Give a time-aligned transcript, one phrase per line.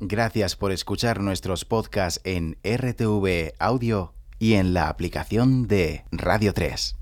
[0.00, 6.94] Gracias por escuchar nuestros podcasts en RTV Audio y en la aplicación de Radio 3.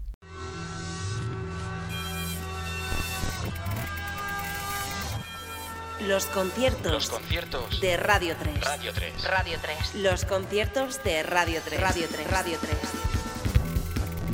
[6.08, 8.64] Los conciertos, Los conciertos de Radio 3.
[8.64, 9.24] Radio 3.
[9.24, 9.94] Radio 3.
[9.96, 11.80] Los conciertos de Radio 3.
[11.80, 12.30] Radio 3.
[12.30, 12.76] Radio 3.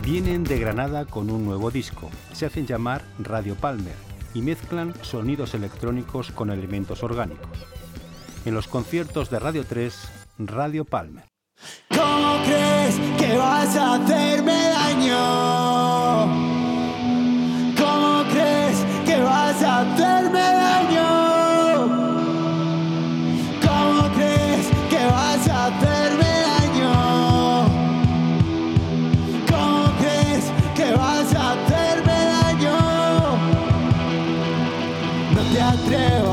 [0.05, 2.11] Vienen de Granada con un nuevo disco.
[2.33, 3.97] Se hacen llamar Radio Palmer
[4.35, 7.67] y mezclan sonidos electrónicos con elementos orgánicos.
[8.45, 9.95] En los conciertos de Radio 3,
[10.39, 11.25] Radio Palmer.
[11.89, 16.27] ¿Cómo crees que vas a hacerme daño?
[17.79, 21.09] ¿Cómo crees que vas a hacerme daño?
[23.63, 26.93] ¿Cómo crees que vas a hacerme daño?
[29.49, 32.79] ¿Cómo crees que vas a hacerme daño?
[35.33, 36.32] No te atrevas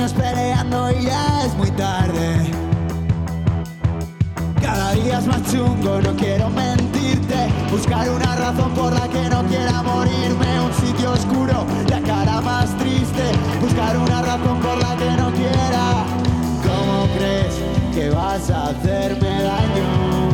[0.00, 2.50] años peleando y ya es muy tarde.
[4.62, 7.36] Cada día es más chungo, no quiero mentirte.
[7.70, 10.60] Buscar una razón por la que no quiera morirme.
[10.62, 13.24] Un sitio oscuro, la cara más triste.
[13.60, 16.04] Buscar una razón por la que no quiera.
[16.64, 17.54] ¿Cómo crees
[17.94, 20.30] que vas a hacerme daño?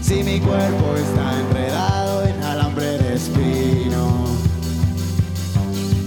[0.00, 4.32] Si mi cuerpo está enredado en alambre de espino.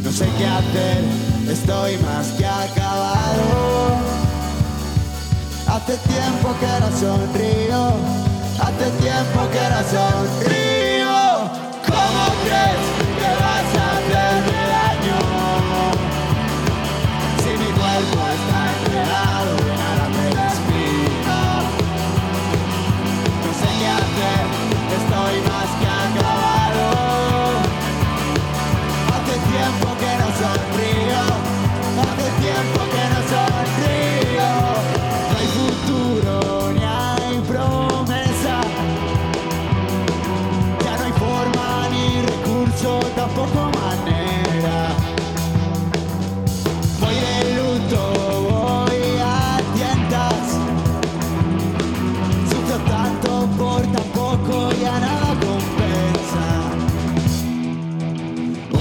[0.04, 1.25] No sé qué hacer,
[1.66, 3.98] estoy más que acabado.
[5.68, 7.94] Hace tiempo que no sonrío,
[8.60, 11.16] hace tiempo que no sonrío.
[11.88, 12.95] ¿Cómo crees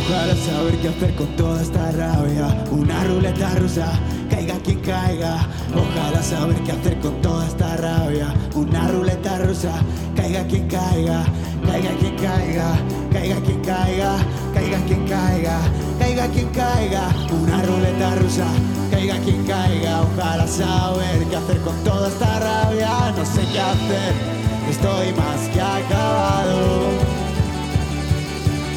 [0.07, 2.65] Ojalá saber qué hacer con toda esta rabia.
[2.71, 3.91] Una ruleta rusa,
[4.29, 5.49] caiga quien caiga.
[5.75, 8.35] Ojalá saber qué hacer con toda esta rabia.
[8.55, 9.73] Una ruleta rusa,
[10.15, 11.25] caiga quien caiga.
[11.67, 12.77] Caiga quien caiga,
[13.11, 14.17] caiga quien caiga,
[14.53, 15.59] caiga quien caiga,
[15.99, 17.09] caiga quien caiga.
[17.33, 18.47] Una ruleta rusa,
[18.91, 20.03] caiga quien caiga.
[20.03, 23.15] Ojalá saber qué hacer con toda esta rabia.
[23.17, 24.13] No sé qué hacer,
[24.69, 27.14] estoy más que acabado.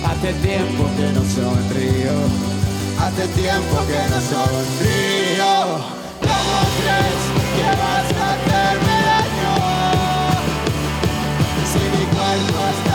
[0.05, 2.15] Hace tiempo que no sonrío,
[2.99, 5.53] hace tiempo que no sonrío.
[6.21, 7.21] ¿Cómo crees
[7.55, 9.55] que vas a hacerme daño?
[11.71, 12.86] Si mi cuerpo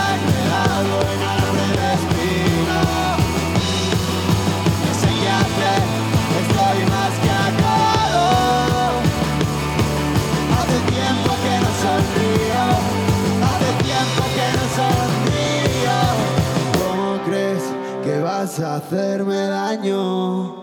[18.83, 20.63] hacerme daño?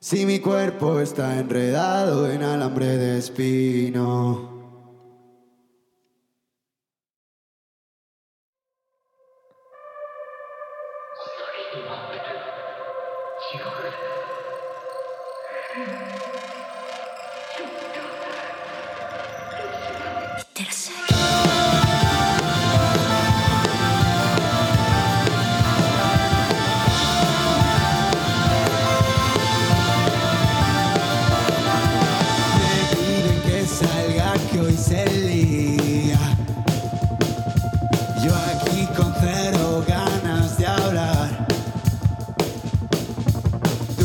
[0.00, 4.57] Si mi cuerpo está enredado en alambre de espino.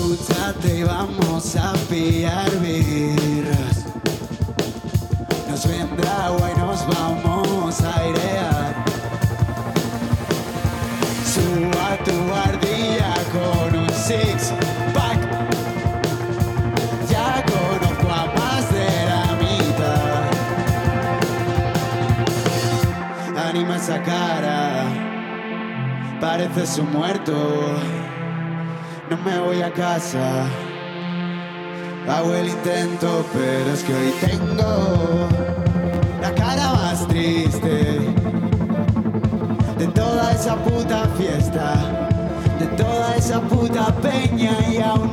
[0.04, 3.86] Dúchate y vamos a pillar birras.
[5.50, 8.76] Nos vendrá agua y nos vamos a airear.
[11.24, 14.52] Suba tu ardilla con un six
[14.94, 15.20] pack.
[17.10, 20.24] Ya conozco a más de la mitad.
[23.48, 24.84] Anima esa cara,
[26.20, 28.03] pareces un muerto.
[29.18, 30.46] Me voy a casa.
[32.08, 35.28] Hago el intento, pero es que hoy tengo
[36.22, 38.00] la cara más triste
[39.78, 41.76] de toda esa puta fiesta,
[42.60, 45.13] de toda esa puta peña y aún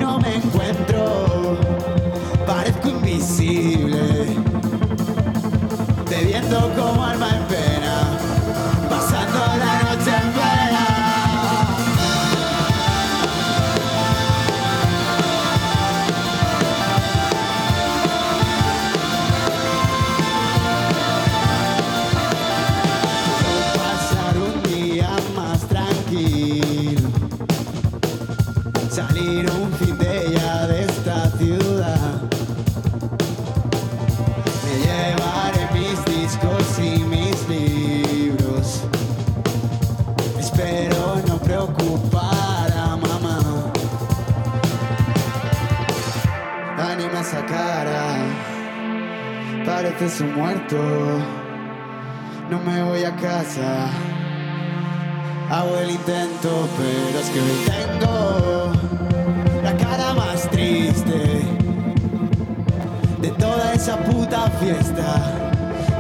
[63.81, 65.15] esa puta fiesta,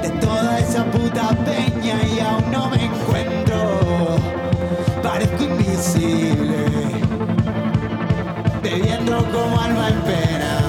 [0.02, 4.18] de toda esa puta peña y aún no me encuentro.
[5.02, 6.66] Parezco invisible,
[8.62, 10.60] bebiendo como alma en pena,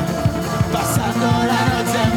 [0.71, 2.10] pasando la noche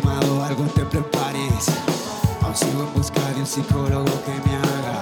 [0.00, 1.66] quemado algún templo en París.
[2.42, 4.98] Aún sigo en busca de un psicólogo que me haga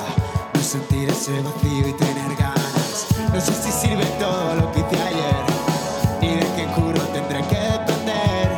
[0.55, 3.07] no sentir ese vacío y tener ganas.
[3.33, 5.43] No sé si sirve todo lo que hice ayer,
[6.21, 8.49] ni de qué curro tendré que depender.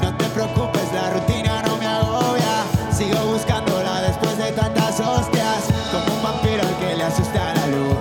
[0.00, 2.54] No te preocupes, la rutina no me agobia.
[2.90, 5.60] Sigo buscándola después de tantas hostias.
[5.92, 7.98] Como un vampiro al que le asusta la luz.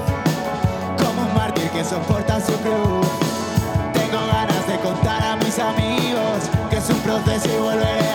[1.04, 3.25] Como un mártir que soporta su cruz.
[7.36, 8.15] Es un proceso y volveré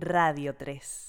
[0.00, 1.08] Radio 3.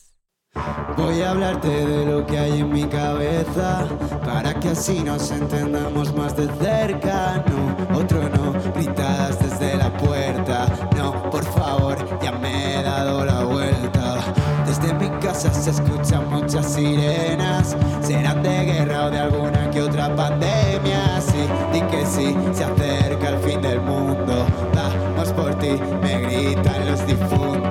[0.98, 3.88] Voy a hablarte de lo que hay en mi cabeza
[4.26, 7.44] para que así nos entendamos más de cerca.
[7.48, 10.66] No, otro no, gritadas desde la puerta.
[10.98, 14.18] No, por favor, ya me he dado la vuelta.
[14.66, 17.78] Desde mi casa se escuchan muchas sirenas.
[18.02, 21.22] Serán de guerra o de alguna que otra pandemia.
[21.22, 24.46] Sí, di que sí, se acerca el fin del mundo.
[24.74, 27.69] Vamos por ti, me gritan los difuntos.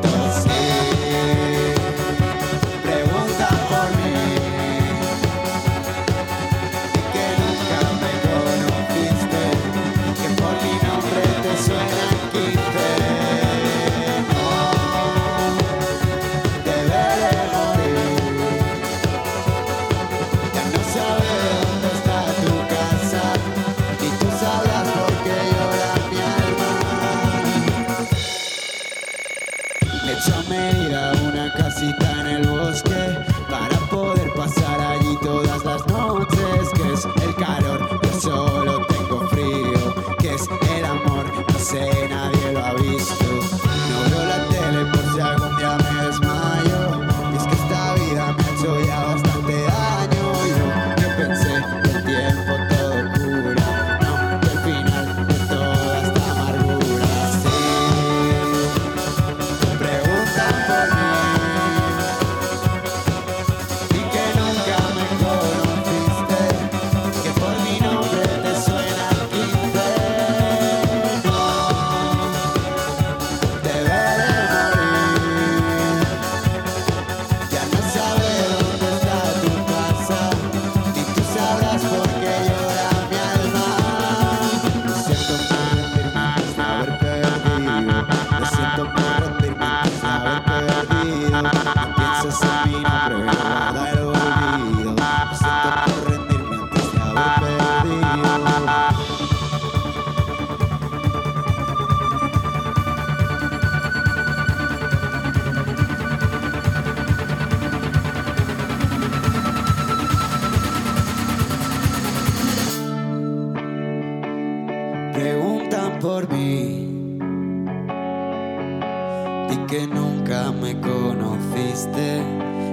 [121.92, 122.22] triste,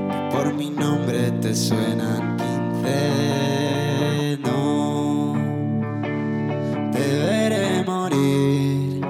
[0.10, 4.38] que por mi nombre te suenan 15.
[4.44, 5.34] No,
[6.92, 9.02] te veré morir.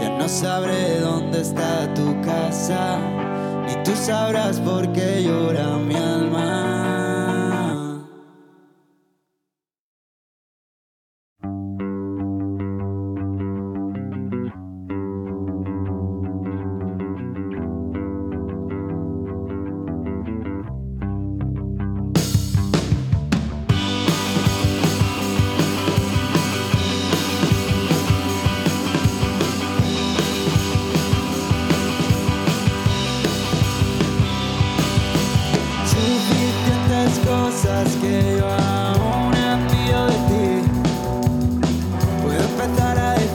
[0.00, 2.98] Ya no sabré dónde está tu casa,
[3.66, 5.13] ni tú sabrás por qué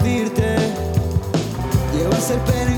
[0.09, 0.55] decirte,
[1.93, 2.68] llevas el pene.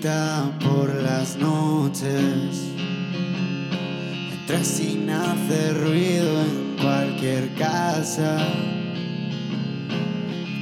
[0.00, 2.72] Por las noches.
[4.32, 8.38] Entra sin hacer ruido en cualquier casa,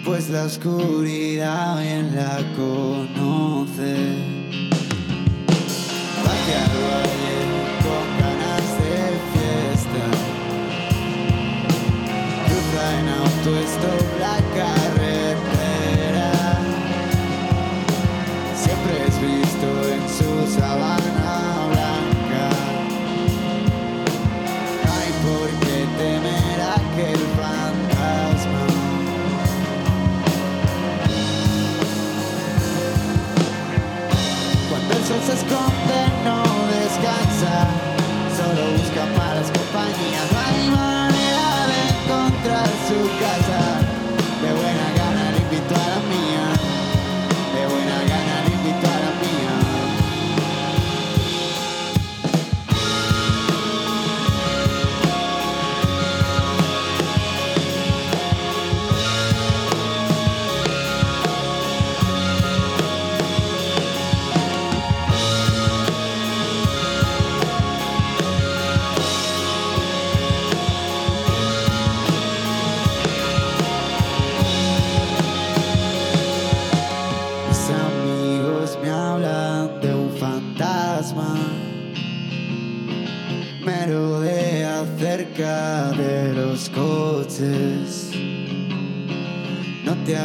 [0.04, 3.17] pues la oscuridad bien la conoce.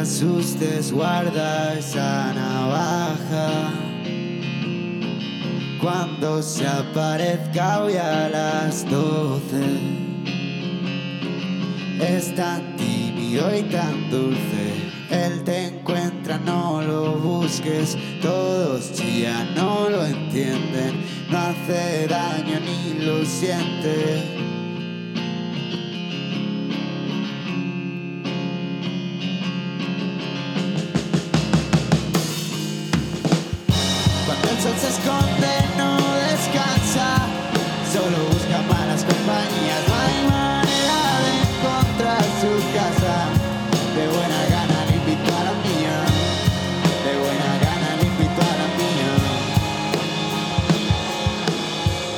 [0.04, 3.72] Asustes, guarda esa navaja.
[5.80, 9.64] Cuando se aparezca hoy a las doce.
[12.00, 14.64] Es tan tímido y tan dulce.
[15.10, 17.96] Él te encuentra, no lo busques.
[18.20, 21.02] Todos ya no lo entienden.
[21.30, 24.33] No hace daño ni lo siente.
[34.64, 35.90] Sol se esconde no
[36.30, 37.08] descansa,
[37.92, 39.82] solo busca malas compañías.
[39.88, 43.16] No hay manera de encontrar su casa.
[43.96, 45.96] De buena gana le invito a la mía.
[47.04, 49.12] De buena gana le invito a la mía.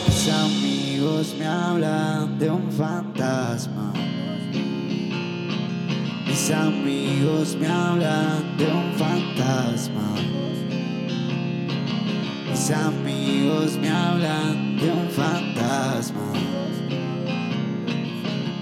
[0.06, 3.86] Mis amigos me hablan de un fantasma.
[6.28, 8.35] Mis amigos me hablan
[12.66, 16.32] Mis amigos me hablan de un fantasma.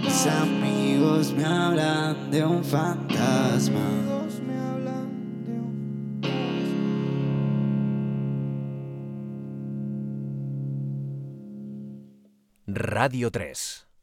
[0.03, 3.81] Mis amigos me hablan de un fantasma.
[12.67, 13.94] Radio 3.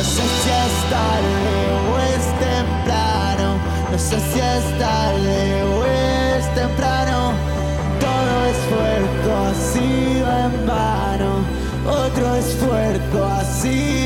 [0.00, 1.56] No sé si es tarde
[1.90, 3.58] o es temprano,
[3.92, 7.34] no sé si es tarde o es temprano.
[8.00, 11.44] Todo esfuerzo ha sido en vano,
[11.86, 13.99] otro esfuerzo ha sido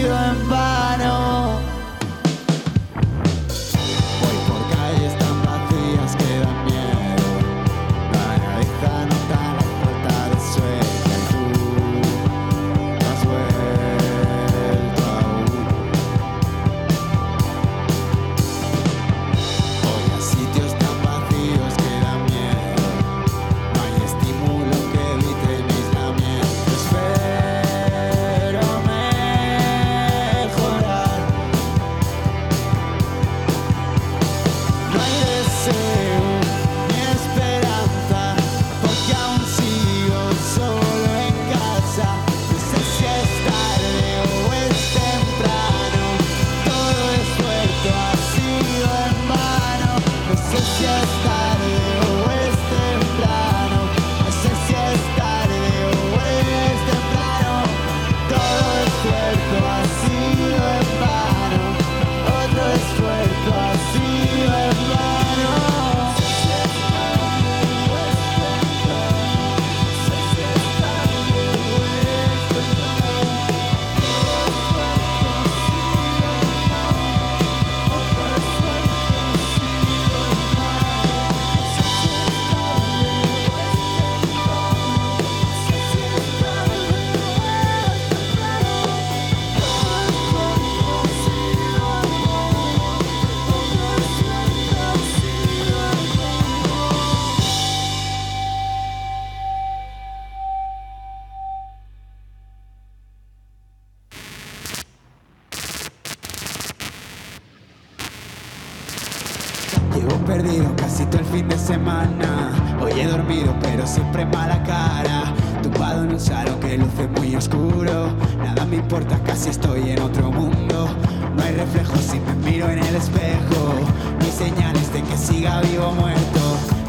[121.74, 123.74] Si me miro en el espejo.
[124.20, 126.40] Hay señales de que siga vivo o muerto.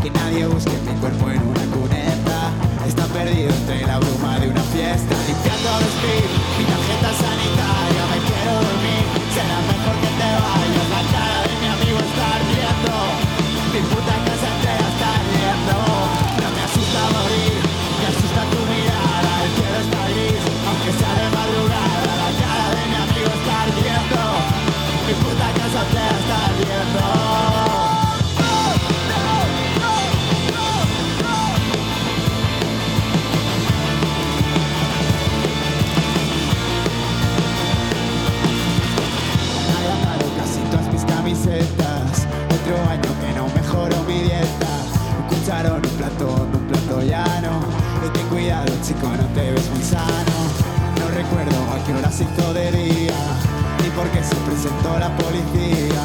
[0.03, 2.51] Que nadie busque mi cuerpo en una cuneta.
[2.87, 5.15] Está perdido entre la bruma de una fiesta.
[5.25, 8.03] Limpiando vestir, mi tarjeta sanitaria.
[8.13, 10.14] Me quiero dormir, será mejor que
[48.45, 50.37] cuidado, chico, no te ves muy sano.
[51.01, 53.17] No recuerdo a qué hora se de día.
[53.81, 56.03] Ni por qué se presentó la policía.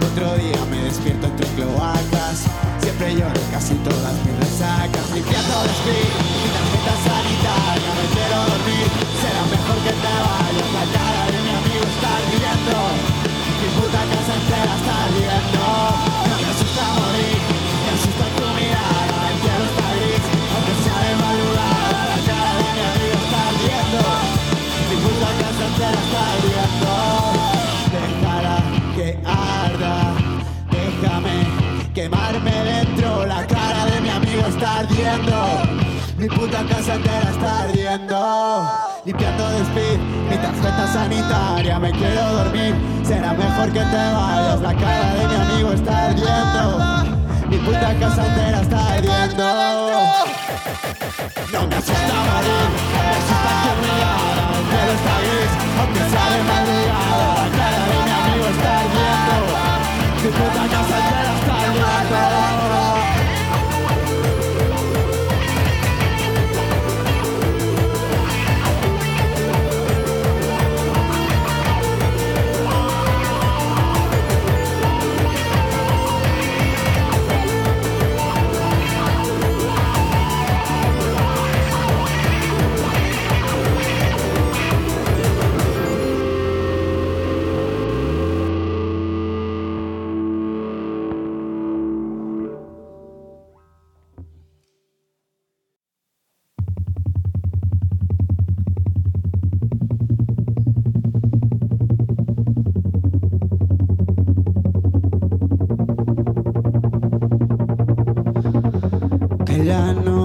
[0.00, 2.48] Otro día me despierto entre cloacas.
[2.80, 5.04] Siempre lloro casi todas mis resacas.
[5.12, 6.08] Limpiando el speed,
[6.40, 7.90] mi tarjeta sanitaria.
[8.00, 8.88] Me quiero dormir,
[9.20, 10.70] será mejor que te vayas.
[10.72, 12.80] La cara de mi amigo está ardiendo.
[13.60, 14.83] Mi puta casa entera
[36.16, 38.70] Mi puta casa entera está ardiendo.
[39.04, 39.98] Limpiando de speed,
[40.30, 41.78] mi tarjeta sanitaria.
[41.80, 44.60] Me quiero dormir, será mejor que te vayas.
[44.60, 47.48] La cara de mi amigo está ardiendo.
[47.48, 49.44] Mi puta casa entera está ardiendo.
[51.52, 52.68] No me asusta morir,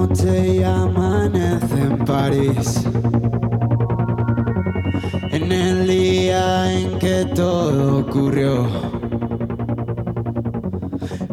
[0.10, 2.84] noche ya amanece en París.
[5.32, 8.68] En el día en que todo ocurrió.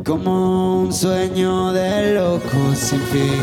[0.05, 3.43] Como un sueño de loco sin fin.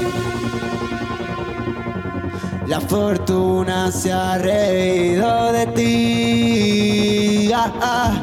[2.68, 7.52] La fortuna se ha reído de ti.
[7.54, 8.14] Ah, ah,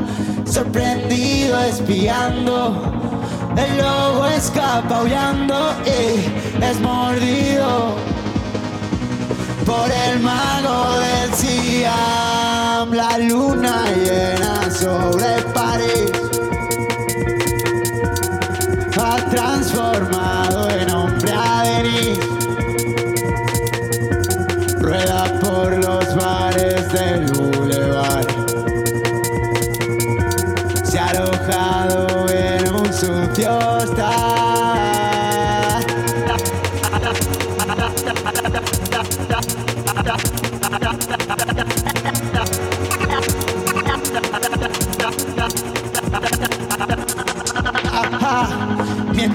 [0.45, 2.83] sorprendido espiando.
[3.57, 7.97] El lobo escapa aullando y es mordido
[9.67, 12.93] por el mago del Siam.
[12.93, 16.20] La luna llena sobre París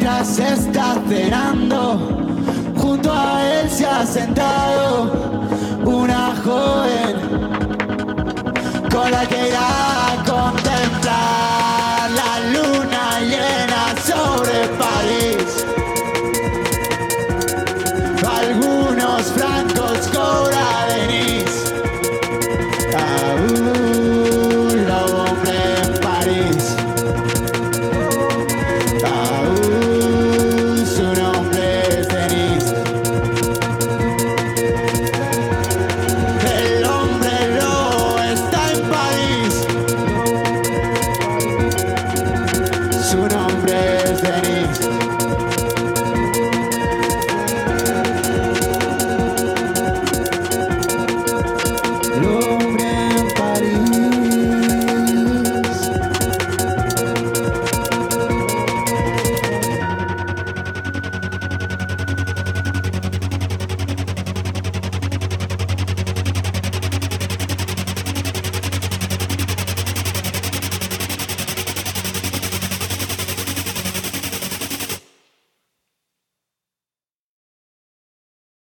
[0.05, 1.97] Mientras está cenando,
[2.77, 5.11] junto a él se ha sentado
[5.83, 7.15] una joven
[8.91, 10.23] con la que irá